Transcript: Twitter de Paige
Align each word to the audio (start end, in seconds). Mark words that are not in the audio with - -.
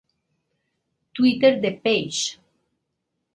Twitter 1.13 1.53
de 1.61 1.69
Paige 1.83 2.39